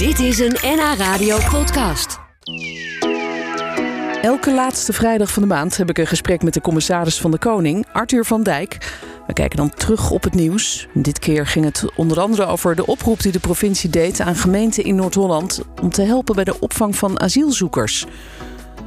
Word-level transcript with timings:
Dit 0.00 0.18
is 0.18 0.38
een 0.38 0.56
NH 0.62 0.94
Radio 0.96 1.38
podcast. 1.50 2.18
Elke 4.22 4.52
laatste 4.52 4.92
vrijdag 4.92 5.32
van 5.32 5.42
de 5.42 5.48
maand 5.48 5.76
heb 5.76 5.88
ik 5.88 5.98
een 5.98 6.06
gesprek 6.06 6.42
met 6.42 6.54
de 6.54 6.60
commissaris 6.60 7.20
van 7.20 7.30
de 7.30 7.38
Koning, 7.38 7.86
Arthur 7.92 8.24
van 8.24 8.42
Dijk. 8.42 8.98
We 9.26 9.32
kijken 9.32 9.56
dan 9.56 9.70
terug 9.70 10.10
op 10.10 10.22
het 10.22 10.34
nieuws. 10.34 10.88
Dit 10.94 11.18
keer 11.18 11.46
ging 11.46 11.64
het 11.64 11.84
onder 11.96 12.20
andere 12.20 12.46
over 12.46 12.76
de 12.76 12.86
oproep 12.86 13.22
die 13.22 13.32
de 13.32 13.40
provincie 13.40 13.90
deed 13.90 14.20
aan 14.20 14.36
gemeenten 14.36 14.84
in 14.84 14.94
Noord-Holland 14.94 15.60
om 15.82 15.90
te 15.90 16.02
helpen 16.02 16.34
bij 16.34 16.44
de 16.44 16.60
opvang 16.60 16.96
van 16.96 17.20
asielzoekers. 17.20 18.06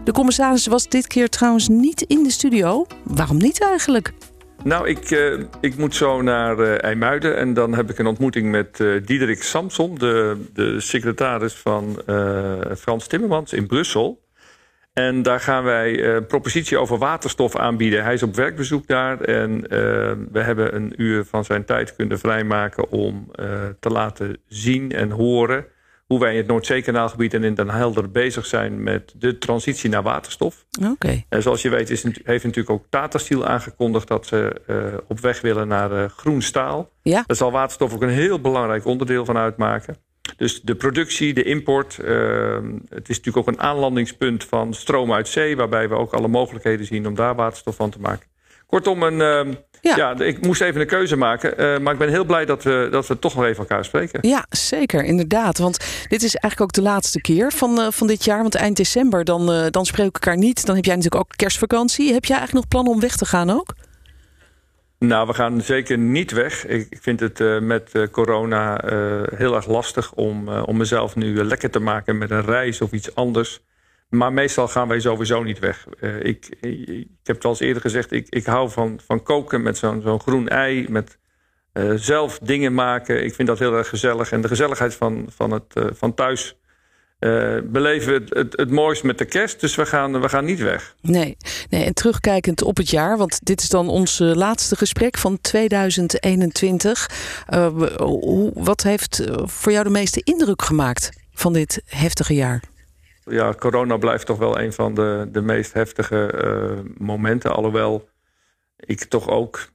De 0.04 0.12
commissaris 0.12 0.68
was 0.68 0.88
dit 0.88 1.08
keer 1.08 1.30
trouwens 1.30 1.68
niet 1.68 2.02
in 2.02 2.24
de 2.24 2.32
studio. 2.32 2.86
Waarom 3.04 3.38
niet 3.38 3.62
eigenlijk? 3.62 4.14
Nou, 4.64 4.88
ik, 4.88 5.12
uh, 5.12 5.40
ik 5.62 5.78
moet 5.78 5.96
zo 5.96 6.22
naar 6.22 6.60
uh, 6.60 6.84
IJmuiden 6.84 7.38
en 7.38 7.54
dan 7.54 7.74
heb 7.74 7.90
ik 7.90 8.00
een 8.00 8.06
ontmoeting 8.06 8.52
met 8.52 8.80
uh, 8.80 9.06
Diederik 9.06 9.44
Samson, 9.44 9.96
de, 9.96 10.46
de 10.54 10.80
secretaris 10.80 11.54
van 11.54 12.02
Frans 12.78 13.08
Timmermans 13.08 13.54
in 13.54 13.68
Brussel. 13.68 14.22
En 14.94 15.22
daar 15.22 15.40
gaan 15.40 15.64
wij 15.64 16.04
een 16.04 16.26
propositie 16.26 16.78
over 16.78 16.98
waterstof 16.98 17.56
aanbieden. 17.56 18.04
Hij 18.04 18.14
is 18.14 18.24
op 18.24 18.36
werkbezoek 18.36 18.88
daar 18.88 19.22
en 19.22 19.62
we 20.32 20.40
hebben 20.40 20.76
een 20.76 20.94
uur 20.98 21.26
van 21.26 21.46
zijn 21.46 21.66
tijd 21.66 21.96
kunnen 21.96 22.20
vrijmaken 22.20 22.90
om 22.90 23.32
te 23.80 23.90
laten 23.90 24.38
zien 24.48 24.92
en 24.92 25.12
horen 25.12 25.66
hoe 26.08 26.20
wij 26.20 26.32
in 26.32 26.38
het 26.38 26.48
Noordzeekanaalgebied 26.48 27.34
en 27.34 27.44
in 27.44 27.54
Den 27.54 27.70
Helder 27.70 28.12
bezig 28.12 28.46
zijn 28.46 28.84
met 28.84 29.14
de 29.18 29.38
transitie 29.38 29.90
naar 29.90 30.04
waterstof. 30.04 30.66
Oké. 30.92 31.24
En 31.30 31.42
zoals 31.42 31.62
je 31.62 31.70
weet 31.70 31.90
is, 31.90 32.04
heeft 32.04 32.44
natuurlijk 32.44 32.70
ook 32.70 32.86
Tata 32.90 33.18
Steel 33.18 33.46
aangekondigd 33.46 34.08
dat 34.08 34.26
ze 34.26 34.62
uh, 34.68 34.78
op 35.08 35.20
weg 35.20 35.42
willen 35.42 35.68
naar 35.68 35.92
uh, 35.92 36.06
groen 36.10 36.42
staal. 36.42 36.90
Ja. 37.02 37.24
Daar 37.28 37.38
zal 37.38 37.52
waterstof 37.52 37.94
ook 37.94 38.02
een 38.02 38.10
heel 38.10 38.42
belangrijk 38.42 38.86
onderdeel 38.86 39.26
van 39.26 39.38
uitmaken. 39.38 39.98
Dus 40.38 40.62
de 40.62 40.76
productie, 40.76 41.34
de 41.34 41.44
import. 41.44 41.98
Uh, 42.02 42.08
het 42.90 43.10
is 43.10 43.18
natuurlijk 43.18 43.38
ook 43.38 43.48
een 43.48 43.62
aanlandingspunt 43.62 44.44
van 44.44 44.74
stroom 44.74 45.14
uit 45.14 45.28
zee, 45.28 45.56
waarbij 45.56 45.90
we 45.90 45.96
ook 45.96 46.14
alle 46.14 46.28
mogelijkheden 46.28 46.86
zien 46.86 47.08
om 47.08 47.16
daar 47.16 47.36
waterstof 47.36 47.76
van 47.76 47.90
te 47.90 48.00
maken. 48.00 48.28
Kortom, 48.66 49.04
een, 49.04 49.22
ehm, 49.22 49.54
ja. 49.84 49.96
ja. 49.96 50.20
ik 50.20 50.46
moest 50.46 50.62
even 50.62 50.82
een 50.82 50.88
keuze 50.88 51.16
maken. 51.16 51.62
Uh, 51.62 51.80
maar 51.80 51.94
ik 51.94 52.00
ben 52.00 52.10
heel 52.10 52.26
blij 52.26 52.46
dat 52.46 52.64
we, 52.64 52.88
dat 52.92 53.08
we 53.08 53.20
toch 53.20 53.36
nog 53.36 53.46
even 53.46 53.58
elkaar 53.58 53.86
spreken. 53.86 54.28
Ja, 54.28 54.46
zeker, 54.50 55.04
inderdaad. 55.04 55.58
Want 55.58 55.78
dit 56.08 56.24
is 56.24 56.36
eigenlijk 56.36 56.62
ook 56.62 56.84
de 56.84 56.90
laatste 56.90 57.22
keer 57.22 57.52
van, 57.52 57.80
uh, 57.80 57.88
van 57.90 58.08
dit 58.08 58.26
jaar. 58.26 58.42
Want 58.42 58.56
eind 58.56 58.78
december, 58.78 59.24
dan, 59.24 59.52
uh, 59.52 59.66
dan 59.70 59.86
spreken 59.86 60.14
we 60.14 60.20
elkaar 60.20 60.38
niet. 60.38 60.66
Dan 60.66 60.76
heb 60.76 60.86
jij 60.86 60.96
natuurlijk 60.96 61.24
ook 61.24 61.34
kerstvakantie. 61.36 62.14
Heb 62.14 62.26
jij 62.26 62.38
eigenlijk 62.38 62.54
nog 62.54 62.68
plannen 62.68 62.94
om 62.94 63.00
weg 63.00 63.16
te 63.16 63.26
gaan 63.26 63.50
ook? 63.50 63.74
Nou, 65.00 65.28
we 65.28 65.34
gaan 65.34 65.62
zeker 65.62 65.98
niet 65.98 66.32
weg. 66.32 66.66
Ik, 66.66 66.88
ik 66.90 67.02
vind 67.02 67.20
het 67.20 67.40
uh, 67.40 67.60
met 67.60 67.90
uh, 67.94 68.08
corona 68.08 68.92
uh, 68.94 69.22
heel 69.36 69.56
erg 69.56 69.68
lastig 69.68 70.14
om, 70.14 70.50
om 70.50 70.78
mezelf 70.78 71.16
nu 71.16 71.44
lekker 71.44 71.70
te 71.70 71.80
maken 71.80 72.18
met 72.18 72.32
een 72.32 72.46
reis 72.46 72.82
of 72.82 72.92
iets 72.92 73.16
anders. 73.16 73.62
Maar 74.14 74.34
meestal 74.34 74.68
gaan 74.68 74.88
wij 74.88 75.00
sowieso 75.00 75.44
niet 75.44 75.60
weg. 75.60 75.86
Uh, 76.00 76.24
ik, 76.24 76.50
ik, 76.62 77.08
heb 77.24 77.36
het 77.36 77.46
al 77.46 77.52
eens 77.52 77.60
eerder 77.60 77.82
gezegd, 77.82 78.12
ik, 78.12 78.28
ik 78.30 78.46
hou 78.46 78.70
van, 78.70 79.00
van 79.06 79.24
koken 79.24 79.62
met 79.62 79.78
zo'n 79.78 80.02
zo'n 80.02 80.20
groen 80.20 80.48
ei. 80.48 80.86
Met 80.90 81.18
uh, 81.74 81.92
zelf 81.96 82.40
dingen 82.40 82.74
maken. 82.74 83.24
Ik 83.24 83.34
vind 83.34 83.48
dat 83.48 83.60
heel 83.60 83.74
erg 83.74 83.90
gezellig. 83.90 84.32
En 84.32 84.42
de 84.42 84.48
gezelligheid 84.48 84.96
van, 84.96 85.26
van, 85.36 85.52
het, 85.52 85.64
uh, 85.74 85.86
van 85.94 86.14
thuis 86.14 86.58
beleven 87.64 88.14
het, 88.14 88.30
het, 88.30 88.58
het 88.58 88.70
mooist 88.70 89.04
met 89.04 89.18
de 89.18 89.26
kerst. 89.26 89.60
Dus 89.60 89.76
we 89.76 89.86
gaan, 89.86 90.22
we 90.22 90.30
gaan 90.30 90.46
niet 90.46 90.60
weg. 90.60 90.96
Nee. 91.02 91.38
nee, 91.70 91.84
en 91.84 91.94
terugkijkend 91.94 92.62
op 92.62 92.78
het 92.78 92.90
jaar. 92.90 93.18
Want 93.18 93.46
dit 93.46 93.62
is 93.62 93.70
dan 93.70 93.88
ons 93.88 94.20
laatste 94.20 94.76
gesprek 94.76 95.18
van 95.18 95.42
2021. 95.42 97.10
hoe, 97.98 98.52
wat 98.54 98.84
heeft 98.84 99.24
voor 99.44 99.72
jou 99.72 99.84
de 99.84 99.90
meeste 99.90 100.22
indruk 100.24 100.62
gemaakt 100.62 101.10
van 101.34 101.54
dit 101.54 101.82
heftige 101.86 102.34
jaar? 102.34 102.62
Ja, 103.26 103.54
corona 103.54 103.98
blijft 103.98 104.26
toch 104.26 104.38
wel 104.38 104.60
een 104.60 104.74
van 104.74 104.94
de, 104.94 105.28
de 105.32 105.42
meest 105.42 105.74
heftige 105.74 106.34
uh, 106.46 106.92
momenten. 106.98 107.56
Alhoewel 107.56 108.10
ik 108.78 109.04
toch 109.04 109.30
ook 109.30 109.68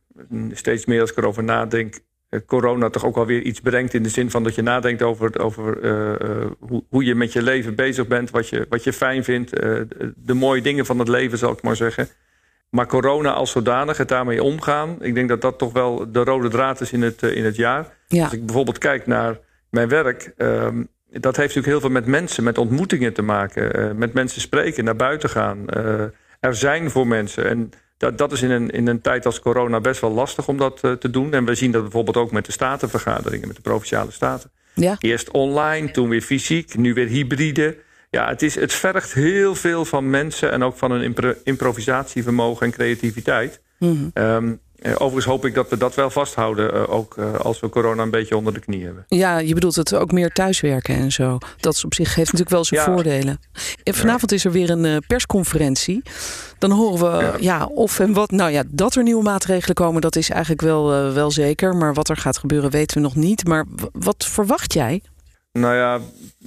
steeds 0.53 0.87
meer 0.87 1.01
als 1.01 1.11
ik 1.11 1.17
erover 1.17 1.45
nadenk... 1.45 1.99
corona 2.47 2.91
toch 2.91 3.05
ook 3.05 3.17
alweer 3.17 3.43
iets 3.43 3.61
brengt 3.61 3.95
in 3.95 4.03
de 4.03 4.09
zin 4.09 4.31
van 4.31 4.43
dat 4.43 4.55
je 4.55 4.63
nadenkt 4.63 5.03
over, 5.03 5.41
over 5.41 5.85
uh, 5.85 6.51
hoe, 6.59 6.85
hoe, 6.89 7.05
je 7.05 7.15
met 7.15 7.33
je 7.33 7.43
leven 7.43 7.75
bezig 7.75 8.07
bent... 8.07 8.31
wat 8.31 8.49
je, 8.49 8.67
wat 8.69 8.85
je 8.85 8.93
fijn 8.93 9.25
vindt, 9.25 9.51
de 10.17 10.35
mooie 10.35 10.63
dingen 10.63 10.87
van 10.87 10.99
het 10.99 11.09
leven, 11.09 11.39
zal 11.39 11.53
ik 11.53 11.63
maar 11.63 11.77
zeggen. 11.77 12.09
Maar 12.71 12.87
corona 12.87 13.33
als 13.33 13.51
zodanig, 13.51 13.97
het 13.97 14.09
daarmee 14.09 14.43
omgaan... 14.43 14.97
ik 15.01 15.15
denk 15.15 15.29
dat 15.29 15.41
dat 15.41 15.59
toch 15.59 15.73
wel 15.73 16.13
de 16.13 16.25
rode 16.25 16.49
draad 16.49 16.81
is 16.81 16.93
in 16.93 17.03
het, 17.03 17.23
in 17.23 17.45
het 17.45 17.57
jaar. 17.57 17.97
Ja. 18.07 18.23
Als 18.25 18.33
ik 18.33 18.47
bijvoorbeeld 18.47 18.79
kijk 18.79 19.07
naar 19.07 19.39
mijn 19.71 19.89
werk... 19.89 20.33
Um, 20.37 20.89
dat 21.11 21.37
heeft 21.37 21.55
natuurlijk 21.55 21.67
heel 21.67 21.81
veel 21.81 21.91
met 21.91 22.07
mensen, 22.07 22.45
met 22.45 22.59
ontmoetingen 22.59 23.13
te 23.13 23.23
maken. 23.23 23.81
Uh, 23.81 23.93
met 23.93 24.13
mensen 24.13 24.41
spreken, 24.41 24.85
naar 24.85 24.97
buiten 24.97 25.31
gaan. 25.31 25.65
Uh, 25.77 26.01
er 26.41 26.55
zijn 26.55 26.91
voor 26.91 27.07
mensen. 27.07 27.49
En 27.49 27.71
dat, 27.97 28.19
dat 28.19 28.33
is 28.33 28.43
in 28.43 28.51
een, 28.51 28.71
in 28.71 28.87
een 28.87 29.01
tijd 29.01 29.27
als 29.27 29.41
corona 29.41 29.81
best 29.81 30.01
wel 30.01 30.13
lastig 30.13 30.49
om 30.49 30.57
dat 30.57 30.81
uh, 30.85 30.93
te 30.93 31.11
doen. 31.11 31.33
En 31.33 31.45
we 31.45 31.55
zien 31.55 31.71
dat 31.71 31.83
bijvoorbeeld 31.83 32.17
ook 32.17 32.31
met 32.33 32.47
de 32.47 32.53
statenvergaderingen, 32.53 33.47
met 33.47 33.57
de 33.57 33.63
provinciale 33.63 34.11
staten. 34.11 34.51
Ja. 34.75 34.97
Eerst 34.99 35.31
online, 35.31 35.91
toen 35.91 36.09
weer 36.09 36.23
fysiek, 36.23 36.77
nu 36.77 36.95
weer 36.95 37.07
hybride. 37.07 37.77
Ja, 38.11 38.29
het, 38.29 38.43
is, 38.43 38.55
het 38.55 38.73
vergt 38.73 39.13
heel 39.13 39.55
veel 39.55 39.85
van 39.85 40.11
mensen 40.11 40.53
en 40.53 40.63
ook 40.63 40.77
van 40.77 40.91
hun 40.91 41.03
impro 41.03 41.35
improvisatievermogen 41.45 42.67
en 42.67 42.73
creativiteit. 42.73 43.61
Mm 43.79 44.11
-hmm. 44.15 44.25
um, 44.25 44.47
Uh, 44.47 44.68
overigens 44.83 45.25
hoop 45.25 45.45
ik 45.45 45.55
dat 45.55 45.69
we 45.69 45.77
dat 45.77 45.95
wel 45.95 46.11
vasthouden, 46.11 46.75
uh, 46.75 46.93
ook 46.93 47.17
uh, 47.17 47.35
als 47.35 47.61
we 47.61 47.69
corona 47.69 48.03
een 48.03 48.11
beetje 48.11 48.37
onder 48.37 48.55
de 48.55 48.61
knie 48.61 48.85
hebben. 48.85 49.05
Ja, 49.09 49.39
je 49.39 49.55
bedoelt 49.55 49.75
het 49.75 49.95
ook 49.95 50.13
meer 50.13 50.33
thuiswerken 50.33 50.95
en 50.95 51.13
zo. 51.13 51.39
Dat 51.61 51.75
is 51.75 51.85
op 51.85 51.95
zich 51.95 52.15
heeft 52.15 52.33
natuurlijk 52.33 52.51
wel 52.51 52.65
zijn 52.65 52.81
ja. 52.81 52.87
voordelen. 52.87 53.41
En 53.83 53.95
vanavond 53.95 54.33
is 54.33 54.45
er 54.45 54.53
weer 54.53 54.71
een 54.71 55.03
persconferentie. 55.07 56.03
Dan 56.59 56.71
horen 56.71 57.11
we 57.11 57.23
ja. 57.23 57.35
ja. 57.41 57.67
of 57.67 58.01
en 58.01 58.13
wat. 58.13 58.31
Nou 58.31 58.51
ja, 58.51 58.63
dat 58.67 58.95
er 58.95 59.03
nieuwe 59.03 59.23
maatregelen 59.23 59.75
komen, 59.75 60.01
dat 60.01 60.17
is 60.17 60.31
eigenlijk 60.31 60.61
wel, 60.63 61.13
wel 61.13 61.31
zeker. 61.31 61.77
Maar 61.77 61.95
wat 61.95 62.09
er 62.09 62.17
gaat 62.17 62.39
gebeuren, 62.39 62.71
weten 62.71 62.97
we 62.97 63.03
nog 63.03 63.17
niet. 63.17 63.47
Maar 63.47 63.65
wat 63.93 64.25
verwacht 64.25 64.73
jij? 64.73 65.03
Nou 65.53 65.75
ja, 65.75 66.01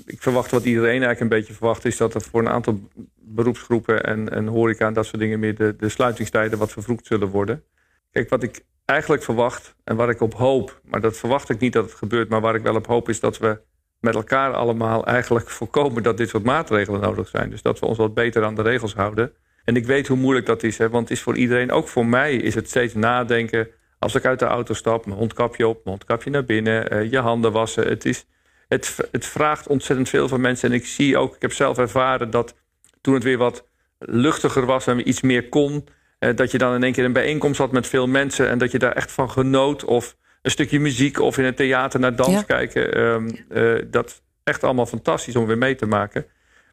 ik 0.06 0.22
verwacht 0.22 0.52
wat 0.52 0.64
iedereen 0.64 0.90
eigenlijk 0.90 1.20
een 1.20 1.28
beetje 1.28 1.54
verwacht... 1.54 1.86
is 1.86 1.98
dat 1.98 2.14
er 2.14 2.22
voor 2.22 2.42
een 2.42 2.50
aantal 2.50 2.80
beroepsgroepen 3.16 4.04
en, 4.04 4.30
en 4.30 4.48
horeca 4.48 4.88
en 4.88 4.94
dat 4.94 5.06
soort 5.06 5.20
dingen... 5.20 5.40
meer 5.40 5.56
de, 5.56 5.76
de 5.78 5.90
sluitingstijden 5.90 6.58
wat 6.58 6.72
vervroegd 6.72 7.06
zullen 7.06 7.28
worden. 7.28 7.64
Kijk, 8.12 8.30
wat 8.30 8.44
ik 8.44 8.66
eigenlijk 8.86 9.24
verwacht 9.24 9.76
en 9.84 9.96
waar 9.96 10.10
ik 10.10 10.22
op 10.22 10.34
hoop... 10.34 10.82
maar 10.84 11.02
dat 11.02 11.18
verwacht 11.18 11.50
ik 11.50 11.60
niet 11.60 11.74
dat 11.74 11.86
het 11.86 11.94
gebeurt... 11.94 12.30
maar 12.30 12.42
waar 12.42 12.56
ik 12.56 12.64
wel 12.64 12.76
op 12.76 12.88
hoop 12.88 13.10
is 13.10 13.20
dat 13.20 13.38
we 13.38 13.62
met 14.00 14.16
elkaar 14.16 14.54
allemaal 14.54 15.06
eigenlijk 15.06 15.50
voorkomen... 15.50 16.04
dat 16.04 16.18
dit 16.18 16.30
soort 16.30 16.44
maatregelen 16.44 17.02
nodig 17.02 17.28
zijn. 17.28 17.50
Dus 17.50 17.62
dat 17.62 17.80
we 17.80 17.86
ons 17.86 17.98
wat 17.98 18.14
beter 18.14 18.44
aan 18.44 18.56
de 18.56 18.62
regels 18.62 18.94
houden. 18.94 19.34
En 19.64 19.76
ik 19.76 19.86
weet 19.86 20.08
hoe 20.08 20.18
moeilijk 20.18 20.46
dat 20.46 20.64
is, 20.64 20.78
hè, 20.78 20.90
want 20.90 21.10
het 21.10 21.18
is 21.18 21.24
voor 21.24 21.38
iedereen... 21.38 21.72
ook 21.72 21.88
voor 21.88 22.06
mij 22.06 22.36
is 22.36 22.56
het 22.56 22.68
steeds 22.70 22.94
nadenken... 22.94 23.68
als 24.00 24.16
ik 24.16 24.26
uit 24.26 24.40
de 24.40 24.46
auto 24.46 24.74
stap, 24.74 25.06
mijn 25.06 25.18
mondkapje 25.18 25.68
op, 25.68 25.74
mijn 25.74 25.86
mondkapje 25.86 26.30
naar 26.30 26.46
binnen... 26.46 26.94
Uh, 26.94 27.12
je 27.12 27.20
handen 27.20 27.52
wassen. 27.52 27.88
Het, 27.88 28.06
is, 28.06 28.26
het, 28.68 29.10
het 29.12 29.26
vraagt 29.26 29.68
ontzettend 29.68 30.10
veel 30.10 30.28
van 30.28 30.42
mensen. 30.42 30.70
En 30.70 30.76
ik 30.76 30.86
zie 30.86 31.18
ook, 31.18 31.36
ik 31.36 31.42
heb 31.42 31.54
zelf 31.54 31.78
ervaren 31.78 32.30
dat 32.30 32.56
toen 33.02 33.14
het 33.14 33.24
weer 33.24 33.38
wat 33.38 33.68
luchtiger 33.98 34.66
was... 34.66 34.88
en 34.88 35.08
iets 35.08 35.22
meer 35.22 35.50
kon... 35.50 35.88
Uh, 36.24 36.36
dat 36.36 36.52
je 36.52 36.58
dan 36.58 36.74
in 36.74 36.84
één 36.84 36.94
keer 36.94 37.06
een 37.06 37.14
bijeenkomst 37.14 37.60
had 37.60 37.72
met 37.72 37.88
veel 37.88 38.08
mensen... 38.08 38.50
en 38.50 38.58
dat 38.58 38.72
je 38.72 38.80
daar 38.80 38.92
echt 38.92 39.12
van 39.12 39.32
genoot. 39.32 39.84
Of 39.84 40.16
een 40.42 40.52
stukje 40.52 40.80
muziek 40.80 41.20
of 41.20 41.38
in 41.38 41.44
het 41.46 41.56
theater 41.56 42.00
naar 42.00 42.16
dans 42.16 42.34
Ja. 42.34 42.42
kijken. 42.42 43.00
Um, 43.00 43.46
uh, 43.50 43.82
dat 43.88 44.22
echt 44.44 44.64
allemaal 44.64 44.86
fantastisch 44.86 45.36
om 45.36 45.46
weer 45.46 45.58
mee 45.58 45.76
te 45.76 45.86
maken. 45.86 46.26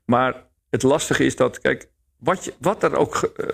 Maar 0.04 0.34
het 0.70 0.82
lastige 0.82 1.24
is 1.24 1.36
dat, 1.36 1.60
kijk, 1.60 1.88
wat, 2.18 2.44
je, 2.44 2.54
wat 2.60 2.82
er 2.82 2.96
ook, 2.96 3.32
uh, 3.36 3.46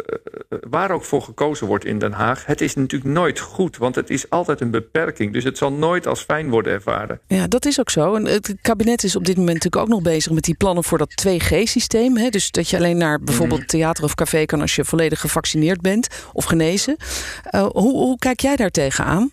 waar 0.68 0.90
ook 0.90 1.04
voor 1.04 1.22
gekozen 1.22 1.66
wordt 1.66 1.84
in 1.84 1.98
Den 1.98 2.12
Haag... 2.12 2.46
het 2.46 2.60
is 2.60 2.74
natuurlijk 2.74 3.10
nooit 3.14 3.38
goed, 3.40 3.76
want 3.76 3.94
het 3.94 4.10
is 4.10 4.30
altijd 4.30 4.60
een 4.60 4.70
beperking. 4.70 5.32
Dus 5.32 5.44
het 5.44 5.58
zal 5.58 5.72
nooit 5.72 6.06
als 6.06 6.20
fijn 6.22 6.50
worden 6.50 6.72
ervaren. 6.72 7.20
Ja, 7.26 7.46
dat 7.46 7.64
is 7.64 7.80
ook 7.80 7.90
zo. 7.90 8.14
En 8.14 8.26
het 8.26 8.54
kabinet 8.62 9.04
is 9.04 9.16
op 9.16 9.24
dit 9.24 9.36
moment 9.36 9.54
natuurlijk 9.54 9.82
ook 9.82 9.90
nog 9.90 10.02
bezig 10.02 10.32
met 10.32 10.44
die 10.44 10.56
plannen 10.56 10.84
voor 10.84 10.98
dat 10.98 11.26
2G-systeem. 11.26 12.16
Hè? 12.16 12.28
Dus 12.28 12.50
dat 12.50 12.68
je 12.68 12.76
alleen 12.76 12.96
naar 12.96 13.20
bijvoorbeeld 13.20 13.60
Mhm. 13.60 13.68
theater 13.68 14.04
of 14.04 14.14
café 14.14 14.44
kan 14.44 14.60
als 14.60 14.74
je 14.74 14.84
volledig 14.84 15.20
gevaccineerd 15.20 15.80
bent 15.80 16.08
of 16.32 16.44
genezen. 16.44 16.96
Uh, 17.54 17.62
hoe, 17.66 17.92
hoe 17.92 18.18
kijk 18.18 18.40
jij 18.40 18.56
daar 18.56 18.70
tegenaan? 18.70 19.30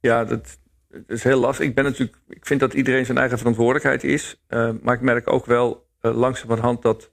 Ja, 0.00 0.24
dat, 0.24 0.58
dat 0.88 1.02
is 1.06 1.22
heel 1.22 1.40
lastig. 1.40 1.66
Ik, 1.66 1.74
ben 1.74 1.84
natuurlijk, 1.84 2.18
ik 2.28 2.46
vind 2.46 2.60
dat 2.60 2.74
iedereen 2.74 3.04
zijn 3.04 3.18
eigen 3.18 3.38
verantwoordelijkheid 3.38 4.04
is. 4.04 4.40
Uh, 4.48 4.70
maar 4.82 4.94
ik 4.94 5.00
merk 5.00 5.32
ook 5.32 5.46
wel 5.46 5.86
langzamerhand 6.00 6.82
dat 6.82 7.10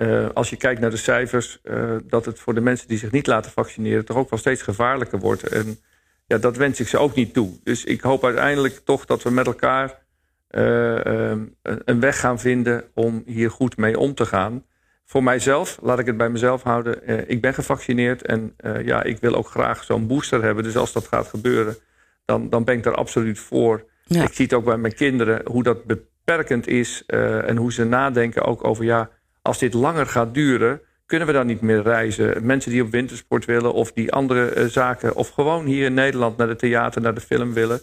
uh, 0.00 0.28
als 0.34 0.50
je 0.50 0.56
kijkt 0.56 0.80
naar 0.80 0.90
de 0.90 0.96
cijfers, 0.96 1.60
uh, 1.64 1.96
dat 2.04 2.24
het 2.24 2.38
voor 2.38 2.54
de 2.54 2.60
mensen 2.60 2.88
die 2.88 2.98
zich 2.98 3.10
niet 3.10 3.26
laten 3.26 3.50
vaccineren 3.50 4.04
toch 4.04 4.16
ook 4.16 4.30
wel 4.30 4.38
steeds 4.38 4.62
gevaarlijker 4.62 5.18
wordt. 5.18 5.42
En 5.42 5.78
ja, 6.26 6.38
dat 6.38 6.56
wens 6.56 6.80
ik 6.80 6.88
ze 6.88 6.98
ook 6.98 7.14
niet 7.14 7.34
toe. 7.34 7.58
Dus 7.64 7.84
ik 7.84 8.00
hoop 8.00 8.24
uiteindelijk 8.24 8.80
toch 8.84 9.04
dat 9.04 9.22
we 9.22 9.30
met 9.30 9.46
elkaar 9.46 10.02
uh, 10.50 11.30
een 11.62 12.00
weg 12.00 12.20
gaan 12.20 12.38
vinden 12.38 12.84
om 12.94 13.22
hier 13.26 13.50
goed 13.50 13.76
mee 13.76 13.98
om 13.98 14.14
te 14.14 14.26
gaan. 14.26 14.64
Voor 15.04 15.22
mijzelf, 15.22 15.78
laat 15.82 15.98
ik 15.98 16.06
het 16.06 16.16
bij 16.16 16.30
mezelf 16.30 16.62
houden. 16.62 17.28
ik 17.28 17.40
ben 17.40 17.54
gevaccineerd 17.54 18.22
en 18.22 18.54
ja, 18.84 19.02
ik 19.02 19.18
wil 19.18 19.34
ook 19.34 19.48
graag 19.48 19.84
zo'n 19.84 20.06
booster 20.06 20.42
hebben. 20.42 20.64
Dus 20.64 20.76
als 20.76 20.92
dat 20.92 21.06
gaat 21.06 21.26
gebeuren, 21.26 21.76
dan, 22.24 22.50
dan 22.50 22.64
ben 22.64 22.76
ik 22.76 22.82
daar 22.82 22.94
absoluut 22.94 23.38
voor. 23.38 23.84
Ik 24.06 24.32
zie 24.32 24.44
het 24.44 24.54
ook 24.54 24.64
bij 24.64 24.76
mijn 24.76 24.94
kinderen, 24.94 25.40
hoe 25.44 25.62
dat 25.62 25.84
beperkend 25.84 26.66
is 26.66 27.02
en 27.06 27.56
hoe 27.56 27.72
ze 27.72 27.84
nadenken 27.84 28.44
ook 28.44 28.64
over 28.64 28.84
ja, 28.84 29.10
als 29.42 29.58
dit 29.58 29.74
langer 29.74 30.06
gaat 30.06 30.34
duren, 30.34 30.80
kunnen 31.06 31.26
we 31.26 31.32
dan 31.32 31.46
niet 31.46 31.60
meer 31.60 31.82
reizen? 31.82 32.46
Mensen 32.46 32.70
die 32.70 32.82
op 32.82 32.90
wintersport 32.90 33.44
willen 33.44 33.72
of 33.72 33.92
die 33.92 34.12
andere 34.12 34.68
zaken, 34.68 35.14
of 35.14 35.28
gewoon 35.28 35.64
hier 35.64 35.84
in 35.84 35.94
Nederland 35.94 36.36
naar 36.36 36.46
de 36.46 36.56
theater, 36.56 37.02
naar 37.02 37.14
de 37.14 37.20
film 37.20 37.52
willen 37.52 37.80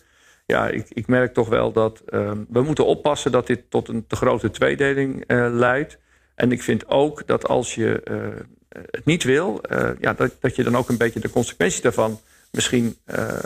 ja, 0.47 0.67
ik, 0.67 0.85
ik 0.89 1.07
merk 1.07 1.33
toch 1.33 1.49
wel 1.49 1.71
dat 1.71 2.01
ehm, 2.05 2.43
we 2.49 2.61
moeten 2.61 2.85
oppassen 2.85 3.31
dat 3.31 3.47
dit 3.47 3.69
tot 3.69 3.87
een 3.87 4.07
te 4.07 4.15
grote 4.15 4.49
tweedeling 4.49 5.23
uh, 5.27 5.47
leidt. 5.51 5.97
En 6.35 6.51
ik 6.51 6.61
vind 6.61 6.87
ook 6.87 7.27
dat 7.27 7.47
als 7.47 7.75
je 7.75 8.01
uh, 8.11 8.17
het 8.91 9.05
niet 9.05 9.23
wil, 9.23 9.61
ja, 9.99 10.13
dat, 10.13 10.35
dat 10.39 10.55
je 10.55 10.63
dan 10.63 10.77
ook 10.77 10.89
een 10.89 10.97
beetje 10.97 11.19
de 11.19 11.29
consequenties 11.29 11.81
daarvan 11.81 12.19
misschien 12.51 12.97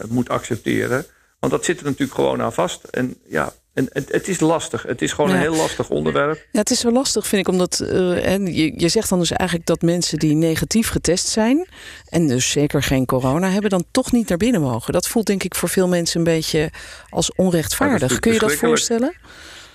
moet 0.10 0.30
accepteren. 0.30 1.06
Want 1.40 1.52
dat 1.54 1.66
zit 1.66 1.80
er 1.80 1.86
natuurlijk 1.86 2.14
gewoon 2.14 2.42
aan 2.42 2.54
vast. 2.54 2.84
En 2.84 3.16
ja, 3.28 3.54
en 3.74 3.88
het, 3.92 4.12
het, 4.12 4.28
is 4.28 4.40
lastig. 4.40 4.84
Het 4.84 5.02
is 5.02 5.14
gewoon 5.14 5.30
een 5.30 5.40
heel 5.40 5.56
lastig 5.56 5.90
onderwerp. 5.90 6.48
Ja, 6.52 6.60
het 6.60 6.70
is 6.70 6.80
zo 6.80 6.92
lastig, 6.92 7.28
vind 7.28 7.48
ik, 7.48 7.54
omdat 7.54 7.82
uh, 7.84 8.34
en 8.34 8.54
je, 8.54 8.80
je 8.80 8.90
zegt 8.90 9.10
dan 9.10 9.20
dus 9.20 9.32
eigenlijk 9.32 9.68
dat 9.68 9.82
mensen 9.82 10.20
die 10.20 10.36
negatief 10.36 10.90
getest 10.90 11.28
zijn 11.28 11.68
en 12.06 12.28
dus 12.28 12.52
zeker 12.52 12.84
geen 12.84 13.06
corona 13.06 13.50
hebben, 13.50 13.70
dan 13.70 13.84
toch 13.92 14.12
niet 14.12 14.30
naar 14.30 14.38
binnen 14.38 14.62
mogen. 14.62 14.94
Dat 14.94 15.08
voelt 15.08 15.26
denk 15.26 15.44
ik 15.44 15.56
voor 15.56 15.70
veel 15.70 15.88
mensen 15.88 16.18
een 16.18 16.26
beetje 16.26 16.70
als 17.10 17.36
onrechtvaardig. 17.36 18.20
Kun 18.20 18.34
je 18.34 18.40
dat 18.40 18.56
voorstellen? 18.56 19.14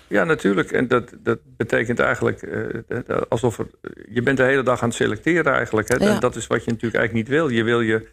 Ja, 0.09 0.25
natuurlijk. 0.25 0.73
En 0.73 0.89
dat, 0.89 1.13
dat 1.19 1.39
betekent 1.57 1.99
eigenlijk 2.01 2.43
uh, 2.43 3.21
alsof 3.29 3.59
er, 3.59 3.67
je 4.09 4.23
bent 4.23 4.37
de 4.37 4.43
hele 4.43 4.63
dag 4.63 4.83
aan 4.83 4.89
het 4.89 4.97
selecteren 4.97 5.53
eigenlijk. 5.53 5.89
Hè? 5.89 5.97
Ja. 5.97 6.19
Dat 6.19 6.37
is 6.37 6.47
wat 6.47 6.65
je 6.65 6.71
natuurlijk 6.71 6.97
eigenlijk 7.03 7.29
niet 7.29 7.39
wil. 7.39 7.49
Je 7.49 7.63
wil 7.63 7.81
je 7.81 8.09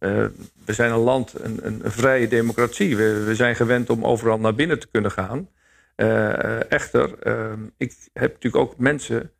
uh, 0.00 0.24
we 0.64 0.72
zijn 0.72 0.92
een 0.92 0.98
land, 0.98 1.34
een, 1.40 1.58
een, 1.62 1.80
een 1.84 1.90
vrije 1.90 2.28
democratie. 2.28 2.96
We, 2.96 3.24
we, 3.26 3.34
zijn 3.34 3.56
gewend 3.56 3.90
om 3.90 4.04
overal 4.04 4.38
naar 4.38 4.54
binnen 4.54 4.78
te 4.78 4.88
kunnen 4.90 5.10
gaan. 5.10 5.48
Uh, 5.96 6.72
echter, 6.72 7.14
uh, 7.22 7.52
ik 7.76 7.94
heb 8.12 8.32
natuurlijk 8.32 8.64
ook 8.64 8.78
mensen. 8.78 9.30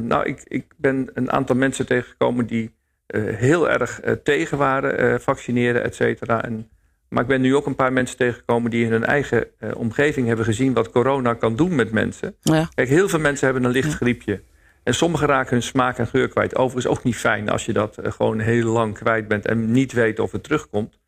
nou, 0.00 0.26
ik, 0.26 0.42
ik 0.44 0.64
ben 0.76 1.10
een 1.14 1.32
aantal 1.32 1.56
mensen 1.56 1.86
tegengekomen 1.86 2.46
die 2.46 2.76
heel 3.16 3.70
erg 3.70 4.00
tegen 4.22 4.58
waren, 4.58 5.20
vaccineren, 5.20 5.82
et 5.82 5.94
cetera. 5.94 6.44
En, 6.44 6.68
maar 7.08 7.22
ik 7.22 7.28
ben 7.28 7.40
nu 7.40 7.56
ook 7.56 7.66
een 7.66 7.74
paar 7.74 7.92
mensen 7.92 8.16
tegengekomen 8.16 8.70
die 8.70 8.84
in 8.84 8.90
hun 8.90 9.04
eigen 9.04 9.46
omgeving 9.74 10.26
hebben 10.26 10.44
gezien 10.44 10.72
wat 10.72 10.90
corona 10.90 11.34
kan 11.34 11.56
doen 11.56 11.74
met 11.74 11.92
mensen. 11.92 12.36
Ja. 12.40 12.68
Kijk, 12.74 12.88
heel 12.88 13.08
veel 13.08 13.18
mensen 13.18 13.44
hebben 13.44 13.64
een 13.64 13.70
licht 13.70 13.94
griepje. 13.94 14.40
En 14.88 14.94
sommigen 14.94 15.26
raken 15.26 15.52
hun 15.52 15.62
smaak 15.62 15.98
en 15.98 16.06
geur 16.06 16.28
kwijt. 16.28 16.56
Overigens 16.56 16.96
ook 16.96 17.04
niet 17.04 17.16
fijn 17.16 17.48
als 17.48 17.64
je 17.64 17.72
dat 17.72 17.98
eh, 17.98 18.12
gewoon 18.12 18.38
heel 18.38 18.72
lang 18.72 18.94
kwijt 18.94 19.28
bent 19.28 19.46
en 19.46 19.70
niet 19.70 19.92
weet 19.92 20.18
of 20.18 20.32
het 20.32 20.42
terugkomt. 20.42 20.98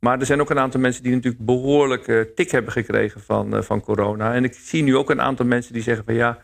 Maar 0.00 0.20
er 0.20 0.26
zijn 0.26 0.40
ook 0.40 0.50
een 0.50 0.58
aantal 0.58 0.80
mensen 0.80 1.02
die 1.02 1.14
natuurlijk 1.14 1.44
behoorlijk 1.44 2.06
uh, 2.08 2.20
tik 2.34 2.50
hebben 2.50 2.72
gekregen 2.72 3.20
van, 3.20 3.56
uh, 3.56 3.62
van 3.62 3.80
corona. 3.80 4.34
En 4.34 4.44
ik 4.44 4.54
zie 4.54 4.82
nu 4.82 4.96
ook 4.96 5.10
een 5.10 5.20
aantal 5.20 5.46
mensen 5.46 5.72
die 5.72 5.82
zeggen 5.82 6.04
van 6.04 6.14
ja, 6.14 6.42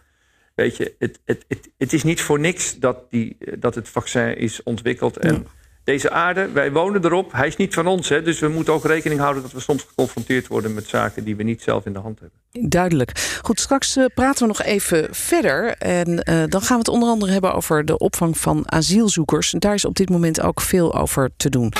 weet 0.55 0.77
je, 0.77 0.95
het, 0.99 1.21
het, 1.25 1.45
het, 1.49 1.71
het 1.79 1.93
is 1.93 2.03
niet 2.03 2.21
voor 2.21 2.41
niks 2.41 2.79
dat, 2.79 3.11
die, 3.11 3.37
dat 3.59 3.75
het 3.75 3.89
vaccin 3.89 4.37
is 4.37 4.63
ontwikkeld. 4.63 5.17
En 5.17 5.47
deze 5.87 6.11
aarde, 6.11 6.53
wij 6.53 6.73
wonen 6.73 7.05
erop. 7.05 7.33
Hij 7.33 7.47
is 7.47 7.57
niet 7.57 7.75
van 7.75 7.87
ons. 7.87 8.09
Hè, 8.09 8.23
dus 8.23 8.39
we 8.39 8.49
moeten 8.49 8.73
ook 8.73 8.85
rekening 8.85 9.21
houden 9.21 9.43
dat 9.43 9.53
we 9.53 9.61
soms 9.61 9.83
geconfronteerd 9.83 10.47
worden 10.47 10.75
met 10.75 10.87
zaken 10.87 11.25
die 11.25 11.37
we 11.37 11.43
niet 11.43 11.63
zelf 11.63 11.87
in 11.87 11.93
de 11.93 11.99
hand 11.99 12.21
hebben. 12.21 12.71
Duidelijk. 12.71 13.39
Goed, 13.43 13.61
straks 13.61 13.97
uh, 13.97 14.05
praten 14.15 14.41
we 14.41 14.47
nog 14.47 14.63
even 14.63 15.09
verder. 15.11 15.77
En 15.79 16.09
uh, 16.09 16.43
dan 16.49 16.61
gaan 16.61 16.77
we 16.77 16.79
het 16.79 16.89
onder 16.89 17.09
andere 17.09 17.33
hebben 17.33 17.55
over 17.55 17.85
de 17.85 17.99
opvang 17.99 18.39
van 18.39 18.73
asielzoekers. 18.73 19.55
Daar 19.59 19.75
is 19.75 19.85
op 19.85 19.95
dit 19.95 20.09
moment 20.09 20.41
ook 20.41 20.61
veel 20.61 20.95
over 20.95 21.31
te 21.37 21.51
doen. 21.51 21.73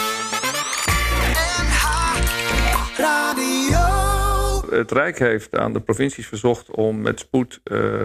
Het 4.71 4.93
Rijk 4.93 5.19
heeft 5.19 5.57
aan 5.57 5.73
de 5.73 5.81
provincies 5.81 6.27
verzocht 6.27 6.71
om 6.71 7.01
met 7.01 7.21
spoed 7.21 7.61
uh, 7.65 8.03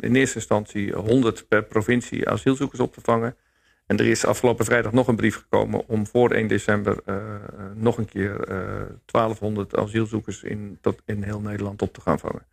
in 0.00 0.14
eerste 0.14 0.36
instantie 0.36 0.92
100 0.92 1.48
per 1.48 1.64
provincie 1.64 2.28
asielzoekers 2.28 2.80
op 2.80 2.94
te 2.94 3.00
vangen. 3.02 3.36
En 3.88 3.98
er 3.98 4.06
is 4.06 4.24
afgelopen 4.24 4.64
vrijdag 4.64 4.92
nog 4.92 5.08
een 5.08 5.16
brief 5.16 5.36
gekomen 5.36 5.86
om 5.86 6.06
voor 6.06 6.30
1 6.30 6.48
december 6.48 6.96
uh, 7.06 7.16
nog 7.74 7.98
een 7.98 8.08
keer 8.08 8.50
uh, 8.50 8.82
1200 9.04 9.76
asielzoekers 9.76 10.42
in, 10.42 10.78
tot 10.80 11.02
in 11.04 11.22
heel 11.22 11.40
Nederland 11.40 11.82
op 11.82 11.92
te 11.92 12.00
gaan 12.00 12.18
vangen. 12.18 12.46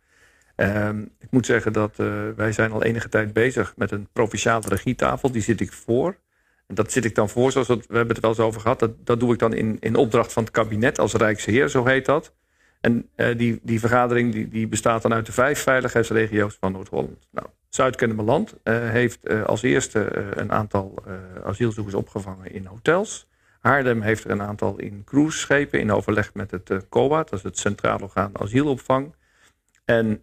Uh, 0.56 0.88
ik 1.18 1.30
moet 1.30 1.46
zeggen 1.46 1.72
dat 1.72 1.96
wij 2.36 2.52
zijn 2.52 2.72
al 2.72 2.82
enige 2.82 3.08
tijd 3.08 3.32
bezig 3.32 3.74
met 3.76 3.90
een 3.90 4.08
provinciale 4.12 4.68
regietafel. 4.68 5.32
Die 5.32 5.42
zit 5.42 5.60
ik 5.60 5.72
voor. 5.72 6.16
En 6.66 6.74
dat 6.74 6.92
zit 6.92 7.04
ik 7.04 7.14
dan 7.14 7.28
voor, 7.28 7.52
zoals 7.52 7.68
we, 7.68 7.74
hebben 7.88 8.14
het 8.14 8.20
wel 8.20 8.30
eens 8.30 8.40
over 8.40 8.60
gehad. 8.60 8.78
Dat, 8.78 9.06
dat 9.06 9.20
doe 9.20 9.32
ik 9.32 9.38
dan 9.38 9.54
in, 9.54 9.76
in 9.80 9.96
opdracht 9.96 10.32
van 10.32 10.42
het 10.42 10.52
kabinet 10.52 10.98
als 10.98 11.14
Rijksheer, 11.14 11.68
zo 11.68 11.84
heet 11.84 12.06
dat. 12.06 12.34
En 12.80 13.08
die, 13.36 13.60
die 13.62 13.80
vergadering 13.80 14.32
die, 14.32 14.48
die 14.48 14.68
bestaat 14.68 15.02
dan 15.02 15.12
uit 15.12 15.26
de 15.26 15.32
vijf 15.32 15.60
veiligheidsregio's 15.62 16.56
van 16.60 16.72
Noord-Holland. 16.72 17.28
Nou, 17.30 17.46
Zuid-Kennemerland 17.76 18.54
uh, 18.64 18.90
heeft 18.90 19.18
uh, 19.22 19.44
als 19.44 19.62
eerste 19.62 20.26
een 20.34 20.52
aantal 20.52 20.94
asielzoekers 21.44 21.94
opgevangen 21.94 22.52
in 22.52 22.66
hotels. 22.66 23.28
Haarlem 23.60 24.00
heeft 24.00 24.24
er 24.24 24.30
een 24.30 24.42
aantal 24.42 24.78
in 24.78 25.02
cruiseschepen 25.04 25.80
in 25.80 25.92
overleg 25.92 26.34
met 26.34 26.50
het 26.50 26.86
COA, 26.88 27.18
dat 27.22 27.32
is 27.32 27.42
het 27.42 27.58
Centraal 27.58 27.98
Orgaan 27.98 28.30
Asielopvang. 28.32 29.14
En 29.84 30.22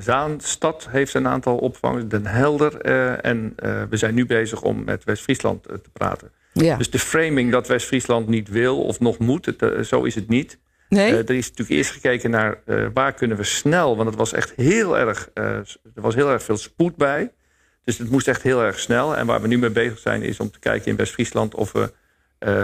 Zaanstad 0.00 0.88
heeft 0.90 1.14
een 1.14 1.28
aantal 1.28 1.56
opvangers, 1.56 2.08
Den 2.08 2.26
Helder. 2.26 2.80
en 3.20 3.54
we 3.90 3.96
zijn 3.96 4.14
nu 4.14 4.26
bezig 4.26 4.62
om 4.62 4.84
met 4.84 5.04
West-Friesland 5.04 5.62
te 5.62 5.90
praten. 5.92 6.30
Ja. 6.52 6.76
Dus 6.76 6.90
de 6.90 6.98
framing 6.98 7.52
dat 7.52 7.68
West-Friesland 7.68 8.28
niet 8.28 8.48
wil 8.48 8.82
of 8.82 9.00
nog 9.00 9.18
moet, 9.18 9.46
het, 9.46 9.86
zo 9.86 10.02
is 10.02 10.14
het 10.14 10.28
niet. 10.28 10.58
Nee? 10.88 11.12
Uh, 11.12 11.18
er 11.18 11.30
is 11.30 11.48
natuurlijk 11.48 11.78
eerst 11.78 11.90
gekeken 11.90 12.30
naar 12.30 12.58
uh, 12.66 12.86
waar 12.94 13.12
kunnen 13.12 13.36
we 13.36 13.44
snel... 13.44 13.96
want 13.96 14.08
het 14.08 14.18
was 14.18 14.32
echt 14.32 14.52
heel 14.56 14.98
erg, 14.98 15.30
uh, 15.34 15.44
er 15.44 15.76
was 15.94 16.14
heel 16.14 16.30
erg 16.30 16.42
veel 16.42 16.56
spoed 16.56 16.96
bij. 16.96 17.32
Dus 17.84 17.98
het 17.98 18.10
moest 18.10 18.28
echt 18.28 18.42
heel 18.42 18.62
erg 18.62 18.78
snel. 18.78 19.16
En 19.16 19.26
waar 19.26 19.40
we 19.40 19.48
nu 19.48 19.58
mee 19.58 19.70
bezig 19.70 19.98
zijn 19.98 20.22
is 20.22 20.40
om 20.40 20.50
te 20.50 20.58
kijken 20.58 20.90
in 20.90 20.96
West-Friesland... 20.96 21.54
of 21.54 21.72
we 21.72 21.92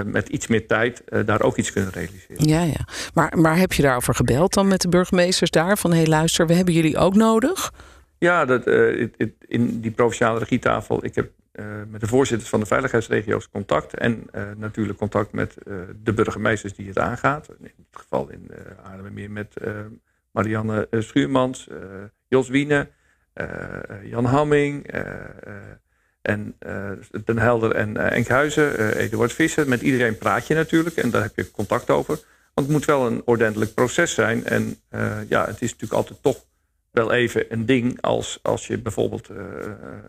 met 0.05 0.29
iets 0.29 0.47
meer 0.47 0.67
tijd 0.67 1.03
daar 1.25 1.43
ook 1.43 1.57
iets 1.57 1.73
kunnen 1.73 1.91
realiseren. 1.91 2.49
Ja, 2.49 2.63
ja. 2.63 2.87
Maar, 3.15 3.39
maar 3.39 3.57
heb 3.57 3.73
je 3.73 3.83
daarover 3.83 4.15
gebeld 4.15 4.55
dan 4.55 4.69
met 4.69 4.81
de 4.81 4.89
burgemeesters 4.89 5.51
daar? 5.51 5.79
Van, 5.79 5.91
hé 5.91 5.97
hey, 5.97 6.07
luister, 6.07 6.47
we 6.47 6.55
hebben 6.55 6.75
jullie 6.75 6.97
ook 6.97 7.15
nodig? 7.15 7.73
Ja, 8.19 8.45
dat, 8.45 8.67
in 9.49 9.81
die 9.81 9.91
provinciale 9.91 10.39
regietafel... 10.39 11.05
ik 11.05 11.15
heb 11.15 11.31
met 11.89 12.01
de 12.01 12.07
voorzitters 12.07 12.51
van 12.51 12.61
de 12.61 12.67
veiligheidsregio's 12.67 13.49
contact. 13.49 13.95
En 13.95 14.27
uh, 14.33 14.43
natuurlijk 14.57 14.99
contact 14.99 15.33
met 15.33 15.57
uh, 15.65 15.77
de 16.03 16.13
burgemeesters 16.13 16.75
die 16.75 16.89
het 16.89 16.99
aangaat. 16.99 17.49
In 17.49 17.65
het 17.65 18.01
geval 18.03 18.31
in 18.31 18.51
Haarlemmermeer 18.83 19.31
met 19.31 19.55
Marianne 20.31 20.89
Schuurmans, 20.91 21.69
Jos 22.29 22.49
Wiene, 22.49 22.89
Jan 24.03 24.25
Hamming... 24.25 24.87
en 26.23 26.57
Den 27.25 27.39
Helder 27.39 27.75
en 27.75 27.97
Enkhuizen, 27.97 28.97
Eduard 28.97 29.33
Visser. 29.33 29.69
Met 29.69 29.81
iedereen 29.81 30.19
praat 30.19 30.47
je 30.47 30.55
natuurlijk 30.55 30.97
en 30.97 31.11
daar 31.11 31.23
heb 31.23 31.37
je 31.37 31.51
contact 31.51 31.91
over. 31.91 32.15
Want 32.55 32.67
het 32.67 32.77
moet 32.77 32.85
wel 32.85 33.07
een 33.07 33.23
ordentelijk 33.25 33.75
proces 33.75 34.15
zijn. 34.15 34.45
En 34.45 34.77
ja, 35.29 35.47
het 35.47 35.63
is 35.63 35.71
natuurlijk 35.71 35.93
altijd 35.93 36.23
toch 36.23 36.45
wel 36.91 37.13
even 37.13 37.45
een 37.49 37.67
ding 37.67 38.01
als, 38.01 38.39
als 38.43 38.67
je 38.67 38.79
bijvoorbeeld 38.79 39.31
uh, 39.31 39.39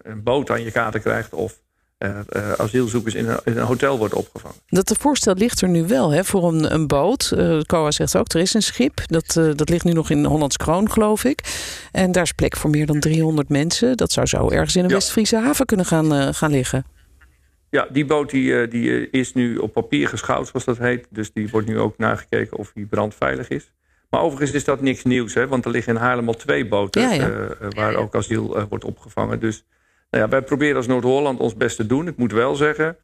een 0.02 0.24
boot 0.24 0.50
aan 0.50 0.64
je 0.64 0.72
kaarten 0.72 1.02
krijgt 1.02 1.34
of 1.34 1.62
uh, 2.00 2.20
uh, 2.30 2.52
asielzoekers 2.52 3.16
in 3.16 3.28
een, 3.28 3.40
in 3.44 3.58
een, 3.58 3.66
hotel 3.66 3.98
worden 3.98 4.18
opgevangen. 4.18 4.58
Dat 4.68 4.96
voorstel 5.00 5.34
ligt 5.34 5.62
er 5.62 5.70
nu 5.70 5.88
wel 5.88 6.10
hè, 6.10 6.24
voor 6.24 6.48
een, 6.48 6.74
een 6.74 6.88
boot. 6.88 7.32
Uh, 7.36 7.62
COA 7.62 7.92
zegt 7.92 8.18
ook, 8.18 8.34
er 8.34 8.40
is 8.40 8.54
een 8.54 8.62
schip. 8.62 9.02
Dat, 9.06 9.34
dat 9.34 9.70
ligt 9.70 9.84
nu 9.84 9.92
nog 9.94 10.10
in 10.10 10.26
Hollands 10.26 10.58
Kroon, 10.58 10.92
geloof 10.92 11.24
ik. 11.24 11.42
En 11.92 12.12
daar 12.12 12.24
is 12.24 12.32
plek 12.32 12.56
voor 12.56 12.70
meer 12.70 12.86
dan 12.86 13.00
300 13.00 13.50
mensen. 13.50 13.98
Dat 13.98 14.12
zou 14.12 14.26
zo 14.26 14.50
ergens 14.50 14.76
in 14.76 14.84
een 14.84 14.90
ja. 14.90 14.96
West-Friese 14.96 15.38
haven 15.38 15.66
kunnen 15.66 15.86
gaan, 15.86 16.34
gaan 16.34 16.52
liggen. 16.52 16.86
Ja, 17.70 17.88
die 17.92 18.06
boot 18.06 18.30
die, 18.30 18.68
die 18.68 19.10
is 19.10 19.34
nu 19.34 19.58
op 19.58 19.74
papier 19.74 20.08
geschouwd, 20.08 20.48
zoals 20.48 20.66
dat 20.66 20.78
heet. 20.78 21.08
Dus 21.10 21.34
die 21.34 21.50
wordt 21.50 21.68
nu 21.68 21.80
ook 21.80 21.98
nagekeken 21.98 22.58
of 22.58 22.72
die 22.74 22.86
brandveilig 22.86 23.48
is. 23.48 23.72
Maar 24.12 24.22
overigens 24.22 24.52
is 24.52 24.64
dat 24.64 24.82
niks 24.82 25.04
nieuws, 25.04 25.34
hè? 25.34 25.48
want 25.48 25.66
er 25.66 25.72
liggen 25.72 25.96
in 25.96 26.02
Haarlem 26.02 26.28
al 26.28 26.34
twee 26.34 26.68
boten 26.68 27.02
ja, 27.02 27.12
ja. 27.12 27.30
Uh, 27.30 27.46
waar 27.70 27.96
ook 27.96 28.16
asiel 28.16 28.58
uh, 28.58 28.64
wordt 28.70 28.84
opgevangen. 28.84 29.40
Dus 29.40 29.66
nou 30.10 30.24
ja, 30.24 30.30
wij 30.30 30.42
proberen 30.42 30.76
als 30.76 30.88
Noord-Holland 30.88 31.40
ons 31.40 31.56
best 31.56 31.76
te 31.76 31.86
doen. 31.86 32.08
Ik 32.08 32.18
moet 32.18 32.32
wel 32.32 32.56
zeggen 32.56 32.98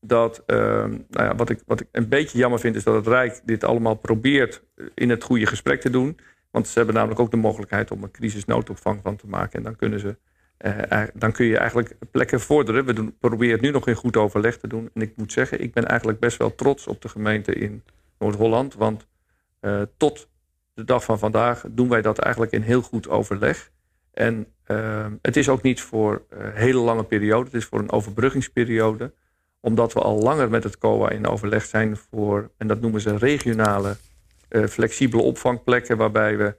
dat, 0.00 0.42
uh, 0.46 0.56
nou 0.56 1.00
ja, 1.10 1.34
wat, 1.34 1.50
ik, 1.50 1.62
wat 1.66 1.80
ik 1.80 1.88
een 1.92 2.08
beetje 2.08 2.38
jammer 2.38 2.60
vind, 2.60 2.76
is 2.76 2.84
dat 2.84 2.94
het 2.94 3.06
Rijk 3.06 3.40
dit 3.44 3.64
allemaal 3.64 3.94
probeert 3.94 4.62
in 4.94 5.10
het 5.10 5.22
goede 5.22 5.46
gesprek 5.46 5.80
te 5.80 5.90
doen. 5.90 6.18
Want 6.50 6.68
ze 6.68 6.76
hebben 6.76 6.94
namelijk 6.94 7.20
ook 7.20 7.30
de 7.30 7.36
mogelijkheid 7.36 7.90
om 7.90 8.02
een 8.02 8.10
crisisnoodopvang 8.10 9.00
van 9.02 9.16
te 9.16 9.26
maken. 9.26 9.58
En 9.58 9.62
dan, 9.62 9.76
kunnen 9.76 10.00
ze, 10.00 10.16
dan 11.14 11.32
kun 11.32 11.46
je 11.46 11.58
eigenlijk 11.58 11.96
plekken 12.10 12.40
vorderen. 12.40 12.84
We 12.84 12.92
doen, 12.92 13.16
proberen 13.18 13.52
het 13.52 13.60
nu 13.60 13.70
nog 13.70 13.88
in 13.88 13.94
goed 13.94 14.16
overleg 14.16 14.56
te 14.56 14.68
doen. 14.68 14.90
En 14.94 15.02
ik 15.02 15.16
moet 15.16 15.32
zeggen, 15.32 15.60
ik 15.60 15.72
ben 15.72 15.86
eigenlijk 15.86 16.20
best 16.20 16.36
wel 16.36 16.54
trots 16.54 16.86
op 16.86 17.02
de 17.02 17.08
gemeente 17.08 17.54
in 17.54 17.82
Noord-Holland. 18.18 18.74
Want 18.74 19.06
tot 19.96 20.28
de 20.74 20.84
dag 20.84 21.04
van 21.04 21.18
vandaag 21.18 21.64
doen 21.68 21.88
wij 21.88 22.02
dat 22.02 22.18
eigenlijk 22.18 22.52
in 22.52 22.62
heel 22.62 22.82
goed 22.82 23.08
overleg. 23.08 23.70
En 24.12 24.46
uh, 24.66 25.06
het 25.22 25.36
is 25.36 25.48
ook 25.48 25.62
niet 25.62 25.80
voor 25.80 26.22
een 26.28 26.52
hele 26.52 26.78
lange 26.78 27.04
periode, 27.04 27.44
het 27.44 27.54
is 27.54 27.64
voor 27.64 27.78
een 27.78 27.92
overbruggingsperiode. 27.92 29.12
Omdat 29.60 29.92
we 29.92 30.00
al 30.00 30.18
langer 30.18 30.50
met 30.50 30.64
het 30.64 30.78
COA 30.78 31.10
in 31.10 31.26
overleg 31.26 31.64
zijn 31.64 31.96
voor, 31.96 32.50
en 32.56 32.66
dat 32.66 32.80
noemen 32.80 33.00
ze 33.00 33.16
regionale 33.16 33.96
flexibele 34.68 35.22
opvangplekken 35.22 35.96
waarbij 35.96 36.36
we 36.36 36.56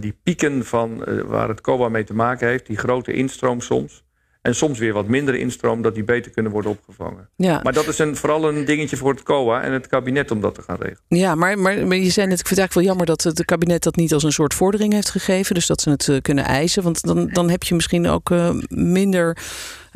die 0.00 0.18
pieken 0.22 0.64
van 0.64 1.04
waar 1.26 1.48
het 1.48 1.60
COA 1.60 1.88
mee 1.88 2.04
te 2.04 2.14
maken 2.14 2.48
heeft, 2.48 2.66
die 2.66 2.76
grote 2.76 3.12
instroom 3.12 3.60
soms, 3.60 4.05
en 4.46 4.54
soms 4.54 4.78
weer 4.78 4.92
wat 4.92 5.06
minder 5.06 5.34
instroom, 5.34 5.82
dat 5.82 5.94
die 5.94 6.04
beter 6.04 6.30
kunnen 6.30 6.52
worden 6.52 6.70
opgevangen. 6.70 7.28
Ja. 7.36 7.60
Maar 7.62 7.72
dat 7.72 7.86
is 7.86 7.98
een, 7.98 8.16
vooral 8.16 8.48
een 8.48 8.64
dingetje 8.64 8.96
voor 8.96 9.10
het 9.10 9.22
COA 9.22 9.62
en 9.62 9.72
het 9.72 9.86
kabinet 9.86 10.30
om 10.30 10.40
dat 10.40 10.54
te 10.54 10.62
gaan 10.62 10.76
regelen. 10.76 11.00
Ja, 11.08 11.34
maar, 11.34 11.58
maar, 11.58 11.86
maar 11.86 11.96
je 11.96 12.10
zei 12.10 12.26
net, 12.26 12.40
ik 12.40 12.46
vind 12.46 12.48
het 12.48 12.58
eigenlijk 12.58 12.72
wel 12.72 12.82
jammer 12.82 13.06
dat 13.06 13.22
het 13.22 13.44
kabinet 13.44 13.82
dat 13.82 13.96
niet 13.96 14.12
als 14.12 14.22
een 14.22 14.32
soort 14.32 14.54
vordering 14.54 14.92
heeft 14.92 15.10
gegeven. 15.10 15.54
Dus 15.54 15.66
dat 15.66 15.80
ze 15.80 15.90
het 15.90 16.06
uh, 16.06 16.20
kunnen 16.20 16.44
eisen. 16.44 16.82
Want 16.82 17.02
dan, 17.02 17.28
dan 17.28 17.50
heb 17.50 17.62
je 17.62 17.74
misschien 17.74 18.06
ook 18.08 18.30
uh, 18.30 18.50
minder 18.68 19.36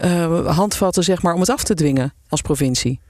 uh, 0.04 0.56
handvatten 0.56 1.02
zeg 1.02 1.22
maar, 1.22 1.34
om 1.34 1.40
het 1.40 1.50
af 1.50 1.64
te 1.64 1.74
dwingen 1.74 2.14
als 2.28 2.40
provincie. 2.40 3.00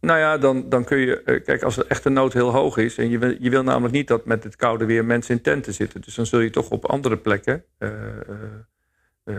Nou 0.00 0.18
ja, 0.18 0.38
dan, 0.38 0.68
dan 0.68 0.84
kun 0.84 0.98
je. 0.98 1.40
Kijk, 1.44 1.62
als 1.62 1.74
de 1.74 1.84
echte 1.88 2.08
nood 2.08 2.32
heel 2.32 2.50
hoog 2.50 2.76
is. 2.76 2.98
en 2.98 3.10
je 3.10 3.18
wil, 3.18 3.36
je 3.38 3.50
wil 3.50 3.62
namelijk 3.62 3.94
niet 3.94 4.08
dat 4.08 4.24
met 4.24 4.44
het 4.44 4.56
koude 4.56 4.84
weer 4.84 5.04
mensen 5.04 5.36
in 5.36 5.42
tenten 5.42 5.74
zitten. 5.74 6.00
Dus 6.00 6.14
dan 6.14 6.26
zul 6.26 6.40
je 6.40 6.50
toch 6.50 6.70
op 6.70 6.84
andere 6.84 7.16
plekken. 7.16 7.64
Eh, 7.78 7.90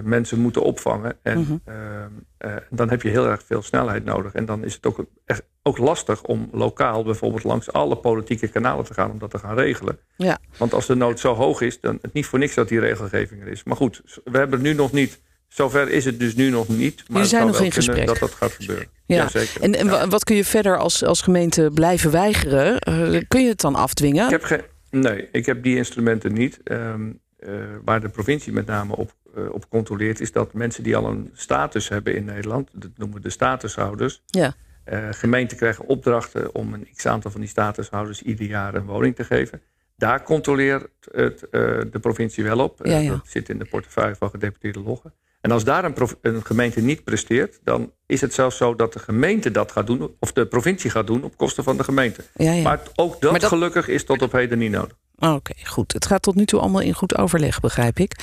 mensen 0.04 0.40
moeten 0.40 0.64
opvangen. 0.64 1.18
En 1.22 1.40
mhm. 1.40 1.58
ehm, 1.66 2.10
eh, 2.38 2.56
dan 2.70 2.90
heb 2.90 3.02
je 3.02 3.10
heel 3.10 3.28
erg 3.28 3.44
veel 3.46 3.62
snelheid 3.62 4.06
nodig. 4.06 4.34
En 4.34 4.46
dan 4.46 4.64
is 4.64 4.74
het 4.74 4.86
ook, 4.86 5.06
echt, 5.26 5.44
ook 5.64 5.78
lastig 5.78 6.24
om 6.24 6.50
lokaal 6.52 7.04
bijvoorbeeld 7.04 7.44
langs 7.44 7.72
alle 7.72 7.96
politieke 7.96 8.48
kanalen 8.48 8.86
te 8.86 8.94
gaan 8.94 9.12
om 9.12 9.20
dat 9.20 9.30
te 9.30 9.40
gaan 9.40 9.56
regelen. 9.56 10.00
Ja. 10.16 10.40
Want 10.58 10.74
als 10.74 10.86
de 10.86 10.96
nood 10.96 11.20
zo 11.20 11.34
hoog 11.34 11.62
is, 11.62 11.80
dan 11.80 12.00
het 12.02 12.14
niet 12.14 12.26
voor 12.26 12.40
niks 12.40 12.54
dat 12.56 12.68
die 12.68 12.80
regelgeving 12.80 13.42
er 13.42 13.48
is. 13.48 13.64
Maar 13.64 13.76
goed, 13.76 14.02
we 14.24 14.38
hebben 14.38 14.62
nu 14.62 14.74
nog 14.74 14.92
niet. 14.92 15.20
Zover 15.48 15.90
is 15.90 16.06
het 16.06 16.20
dus 16.20 16.36
nu 16.36 16.50
nog 16.50 16.68
niet. 16.68 17.04
Maar 17.08 17.26
zijn 17.26 17.48
nog 17.48 17.62
in 17.62 17.72
gesprek. 17.72 18.08
dat 18.08 18.18
dat 18.18 18.32
gaat 18.32 18.52
gebeuren. 18.52 18.88
Ja. 19.06 19.28
zeker. 19.28 19.62
En, 19.62 19.76
en 19.76 20.10
wat 20.10 20.24
kun 20.24 20.36
je 20.36 20.46
verder 20.46 20.78
als, 20.78 21.04
als 21.04 21.22
gemeente 21.22 21.72
blijven 21.74 22.12
weigeren? 22.12 22.82
Uh, 22.90 23.22
kun 23.28 23.42
je 23.42 23.50
het 23.50 23.62
dan 23.62 23.76
afdwingen? 23.76 24.26
Ik 24.26 24.32
heb 24.32 24.44
geen. 24.44 24.62
Nee, 24.90 25.28
ik 25.32 25.46
heb 25.46 25.64
die 25.64 25.76
instrumenten 25.76 26.34
niet. 26.34 26.60
Um, 26.64 27.20
uh, 27.40 27.54
waar 27.86 28.02
de 28.02 28.10
provincie 28.10 28.54
met 28.54 28.66
name 28.66 28.96
op 28.96 29.14
op 29.52 29.70
controleert, 29.70 30.20
is 30.20 30.32
dat 30.32 30.54
mensen 30.54 30.84
die 30.84 30.96
al 30.96 31.06
een 31.06 31.30
status 31.34 31.90
hebben 31.90 32.16
in 32.16 32.26
Nederland, 32.26 32.70
dat 32.74 32.92
noemen 32.96 33.18
we 33.18 33.24
de 33.24 33.30
statushouders, 33.30 34.22
ja. 34.26 34.54
Uh, 34.94 35.08
gemeenten 35.12 35.58
krijgen 35.58 35.86
opdrachten 35.86 36.56
om 36.56 36.74
een 36.74 36.88
x 36.96 37.06
aantal 37.06 37.32
van 37.32 37.40
die 37.40 37.50
statushouders 37.50 38.22
ieder 38.22 38.46
jaar 38.46 38.76
een 38.76 38.86
woning 38.86 39.16
te 39.16 39.24
geven. 39.24 39.62
Daar 39.96 40.24
controleert 40.24 40.88
het, 41.12 41.42
uh, 41.42 41.50
de 41.92 42.00
provincie 42.02 42.44
wel 42.44 42.60
op. 42.60 42.80
Ja, 42.84 42.98
ja. 42.98 43.10
dat 43.10 43.22
zit 43.24 43.50
in 43.50 43.60
de 43.60 43.66
portefeuille 43.66 44.16
van 44.16 44.30
gedeputeerde 44.30 44.80
loggen. 44.80 45.14
En 45.42 45.52
als 45.52 45.64
daar 45.64 45.86
een, 45.86 45.96
een, 46.22 46.46
gemeente 46.46 46.82
niet 46.82 47.04
presteert, 47.04 47.60
dan 47.64 47.92
is 48.06 48.22
het 48.22 48.34
zelfs 48.34 48.58
zo 48.58 48.76
dat 48.76 48.94
de 48.94 49.00
gemeente 49.00 49.52
dat 49.52 49.72
gaat 49.72 49.88
doen, 49.88 50.16
of 50.20 50.32
de 50.32 50.46
provincie 50.46 50.90
gaat 50.90 51.08
doen 51.08 51.24
op 51.24 51.38
kosten 51.38 51.64
van 51.64 51.78
de 51.78 51.84
gemeente. 51.84 52.24
Maar 52.64 52.80
ook 52.96 53.22
dat, 53.22 53.32
dat, 53.32 53.46
gelukkig 53.46 53.88
is 53.88 54.04
tot 54.04 54.22
op 54.22 54.32
heden 54.32 54.58
niet 54.58 54.72
nodig. 54.72 54.98
Oké, 55.20 55.54
goed. 55.64 55.94
Het 55.94 56.06
gaat 56.06 56.22
tot 56.22 56.36
nu 56.36 56.46
toe 56.46 56.60
allemaal 56.60 56.82
in 56.82 56.94
goed 56.94 57.18
overleg, 57.18 57.60
begrijp 57.60 58.00
ik. 58.00 58.20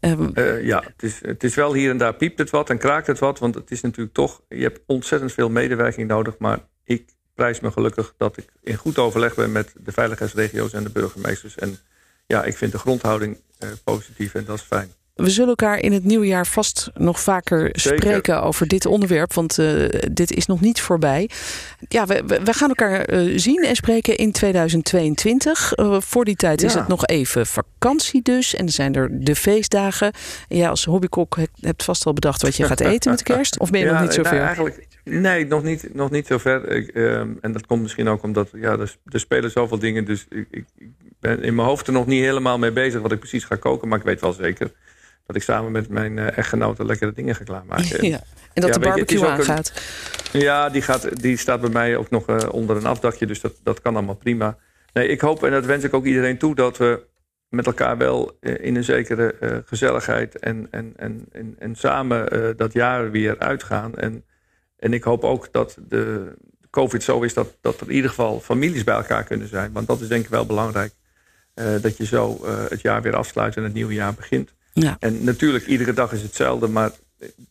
Um... 0.00 0.30
Uh, 0.34 0.64
ja, 0.64 0.82
het 0.86 1.02
is, 1.02 1.18
het 1.22 1.44
is 1.44 1.54
wel 1.54 1.74
hier 1.74 1.90
en 1.90 1.98
daar 1.98 2.14
piept 2.14 2.38
het 2.38 2.50
wat 2.50 2.70
en 2.70 2.78
kraakt 2.78 3.06
het 3.06 3.18
wat. 3.18 3.38
Want 3.38 3.54
het 3.54 3.70
is 3.70 3.80
natuurlijk 3.80 4.14
toch, 4.14 4.40
je 4.48 4.62
hebt 4.62 4.80
ontzettend 4.86 5.32
veel 5.32 5.48
medewerking 5.48 6.08
nodig. 6.08 6.38
Maar 6.38 6.58
ik 6.84 7.16
prijs 7.34 7.60
me 7.60 7.70
gelukkig 7.70 8.14
dat 8.16 8.36
ik 8.36 8.46
in 8.62 8.76
goed 8.76 8.98
overleg 8.98 9.34
ben 9.34 9.52
met 9.52 9.72
de 9.76 9.92
veiligheidsregio's 9.92 10.72
en 10.72 10.84
de 10.84 10.90
burgemeesters. 10.90 11.54
En 11.54 11.78
ja, 12.26 12.44
ik 12.44 12.56
vind 12.56 12.72
de 12.72 12.78
grondhouding 12.78 13.38
uh, 13.64 13.70
positief 13.84 14.34
en 14.34 14.44
dat 14.44 14.56
is 14.56 14.62
fijn. 14.62 14.92
We 15.18 15.30
zullen 15.30 15.48
elkaar 15.48 15.78
in 15.78 15.92
het 15.92 16.04
nieuwe 16.04 16.26
jaar 16.26 16.46
vast 16.46 16.90
nog 16.94 17.20
vaker 17.20 17.68
spreken 17.72 18.42
over 18.42 18.66
dit 18.66 18.86
onderwerp. 18.86 19.34
Want 19.34 19.58
uh, 19.58 19.88
dit 20.12 20.32
is 20.32 20.46
nog 20.46 20.60
niet 20.60 20.80
voorbij. 20.80 21.30
Ja, 21.88 22.06
we, 22.06 22.22
we 22.44 22.52
gaan 22.52 22.68
elkaar 22.68 23.12
uh, 23.12 23.38
zien 23.38 23.64
en 23.64 23.76
spreken 23.76 24.16
in 24.16 24.32
2022. 24.32 25.76
Uh, 25.76 25.86
eh, 25.86 26.00
voor 26.00 26.24
die 26.24 26.36
tijd 26.36 26.60
ja. 26.60 26.66
is 26.66 26.74
het 26.74 26.88
nog 26.88 27.06
even 27.06 27.46
vakantie 27.46 28.22
dus. 28.22 28.54
En 28.54 28.68
zijn 28.68 28.94
er 28.94 29.08
de 29.12 29.34
feestdagen. 29.34 30.12
En 30.48 30.56
ja, 30.56 30.68
als 30.68 30.84
hobbykok 30.84 31.36
hebt 31.60 31.84
vast 31.84 32.06
al 32.06 32.12
bedacht 32.12 32.42
wat 32.42 32.56
je 32.56 32.64
gaat 32.64 32.80
eten 32.80 33.10
met 33.10 33.22
kerst. 33.22 33.58
Of 33.58 33.70
ben 33.70 33.80
je 33.80 33.86
ja, 33.86 33.92
nog 33.92 34.02
niet 34.02 34.12
zover? 34.12 34.32
Nou, 34.32 34.44
eigenlijk, 34.44 34.86
nee, 35.04 35.46
nog 35.46 35.62
niet, 35.62 35.94
nog 35.94 36.10
niet 36.10 36.26
zo 36.26 36.38
ver. 36.38 36.68
Ik, 36.68 36.88
ehm, 36.88 37.32
en 37.40 37.52
dat 37.52 37.66
komt 37.66 37.82
misschien 37.82 38.08
ook 38.08 38.22
omdat 38.22 38.48
ja, 38.52 38.70
er, 38.70 38.96
er 39.04 39.20
spelen 39.20 39.50
zoveel 39.50 39.78
dingen. 39.78 40.04
Dus 40.04 40.26
ik, 40.28 40.46
ik 40.50 40.64
ben 41.20 41.42
in 41.42 41.54
mijn 41.54 41.68
hoofd 41.68 41.86
er 41.86 41.92
nog 41.92 42.06
niet 42.06 42.22
helemaal 42.22 42.58
mee 42.58 42.72
bezig 42.72 43.00
wat 43.00 43.12
ik 43.12 43.18
precies 43.18 43.44
ga 43.44 43.56
koken. 43.56 43.88
Maar 43.88 43.98
ik 43.98 44.04
weet 44.04 44.20
wel 44.20 44.32
zeker 44.32 44.72
dat 45.28 45.36
ik 45.36 45.42
samen 45.42 45.72
met 45.72 45.88
mijn 45.88 46.16
uh, 46.16 46.38
echtgenote 46.38 46.84
lekkere 46.84 47.12
dingen 47.12 47.34
ga 47.34 47.44
klaarmaken. 47.44 48.06
Ja, 48.06 48.20
en 48.52 48.62
dat 48.62 48.72
de 48.72 48.80
barbecue 48.80 49.26
aangaat. 49.26 49.72
ja, 50.32 50.68
die, 50.68 50.82
gaat, 50.82 51.20
die 51.22 51.36
staat 51.36 51.60
bij 51.60 51.70
mij 51.70 51.96
ook 51.96 52.10
nog 52.10 52.28
uh, 52.28 52.36
onder 52.50 52.76
een 52.76 52.86
afdakje, 52.86 53.26
dus 53.26 53.40
dat, 53.40 53.54
dat 53.62 53.80
kan 53.80 53.96
allemaal 53.96 54.14
prima. 54.14 54.58
Nee, 54.92 55.08
ik 55.08 55.20
hoop, 55.20 55.44
en 55.44 55.50
dat 55.50 55.64
wens 55.64 55.84
ik 55.84 55.94
ook 55.94 56.04
iedereen 56.04 56.38
toe, 56.38 56.54
dat 56.54 56.76
we 56.76 57.06
met 57.48 57.66
elkaar 57.66 57.98
wel 57.98 58.36
uh, 58.40 58.64
in 58.64 58.76
een 58.76 58.84
zekere 58.84 59.62
gezelligheid 59.66 60.38
en, 60.38 60.68
en, 60.70 60.92
en, 60.96 61.24
en, 61.32 61.56
en 61.58 61.74
samen 61.74 62.56
dat 62.56 62.72
jaar 62.72 63.10
weer 63.10 63.38
uitgaan. 63.38 63.94
En, 63.94 64.24
en 64.76 64.92
ik 64.92 65.02
hoop 65.02 65.24
ook 65.24 65.48
dat 65.52 65.78
de 65.88 66.34
COVID 66.70 67.02
zo 67.02 67.20
is 67.22 67.34
dat, 67.34 67.56
dat 67.60 67.80
er 67.80 67.88
in 67.88 67.94
ieder 67.94 68.10
geval 68.10 68.40
families 68.40 68.84
bij 68.84 68.94
elkaar 68.94 69.24
kunnen 69.24 69.48
zijn. 69.48 69.72
Want 69.72 69.86
dat 69.86 70.00
is 70.00 70.08
denk 70.08 70.24
ik 70.24 70.30
wel 70.30 70.46
belangrijk. 70.46 70.92
dat 71.54 71.96
je 71.96 72.06
zo 72.06 72.46
het 72.68 72.80
jaar 72.80 73.02
weer 73.02 73.16
afsluit 73.16 73.56
en 73.56 73.62
het 73.62 73.74
nieuwe 73.74 73.94
jaar 73.94 74.14
begint. 74.14 74.56
Ja. 74.80 74.96
En 74.98 75.24
natuurlijk, 75.24 75.66
iedere 75.66 75.92
dag 75.92 76.12
is 76.12 76.22
hetzelfde, 76.22 76.68
maar 76.68 76.90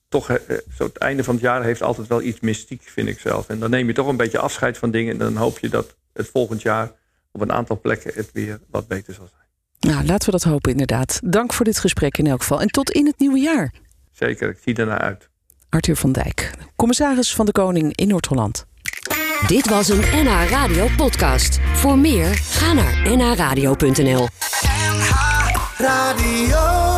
toch, 0.09 0.29
eh, 0.29 0.57
zo 0.75 0.83
het 0.83 0.97
einde 0.97 1.23
van 1.23 1.33
het 1.33 1.43
jaar 1.43 1.63
heeft 1.63 1.81
altijd 1.81 2.07
wel 2.07 2.21
iets 2.21 2.39
mystiek, 2.39 2.81
vind 2.85 3.07
ik 3.07 3.19
zelf. 3.19 3.49
En 3.49 3.59
dan 3.59 3.69
neem 3.69 3.87
je 3.87 3.93
toch 3.93 4.07
een 4.07 4.17
beetje 4.17 4.39
afscheid 4.39 4.77
van 4.77 4.91
dingen 4.91 5.11
en 5.13 5.17
dan 5.17 5.35
hoop 5.35 5.59
je 5.59 5.69
dat 5.69 5.95
het 6.13 6.27
volgend 6.27 6.61
jaar 6.61 6.91
op 7.31 7.41
een 7.41 7.51
aantal 7.51 7.79
plekken 7.79 8.11
het 8.15 8.29
weer 8.33 8.59
wat 8.69 8.87
beter 8.87 9.13
zal 9.13 9.27
zijn. 9.27 9.93
Nou, 9.93 10.05
laten 10.05 10.25
we 10.25 10.31
dat 10.31 10.43
hopen 10.43 10.71
inderdaad. 10.71 11.19
Dank 11.23 11.53
voor 11.53 11.65
dit 11.65 11.79
gesprek 11.79 12.17
in 12.17 12.27
elk 12.27 12.39
geval. 12.39 12.61
En 12.61 12.67
tot 12.67 12.91
in 12.91 13.05
het 13.05 13.19
nieuwe 13.19 13.39
jaar. 13.39 13.73
Zeker, 14.11 14.49
ik 14.49 14.57
zie 14.63 14.75
ernaar 14.75 14.99
uit. 14.99 15.29
Arthur 15.69 15.95
van 15.95 16.11
Dijk, 16.11 16.51
commissaris 16.75 17.35
van 17.35 17.45
de 17.45 17.51
Koning 17.51 17.95
in 17.95 18.07
Noord-Holland. 18.07 18.65
Dit 19.47 19.69
was 19.69 19.89
een 19.89 19.99
NH 19.99 20.49
Radio 20.49 20.87
podcast. 20.97 21.59
Voor 21.73 21.97
meer, 21.97 22.33
ga 22.33 22.73
naar 22.73 23.17
nhradio.nl 23.17 24.27
NH 24.83 25.09
Radio 25.77 26.96